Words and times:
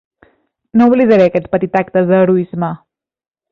No 0.79 0.87
oblidaré 0.91 1.27
aquest 1.31 1.51
petit 1.57 1.79
acte 1.83 2.05
d'heroisme 2.13 2.73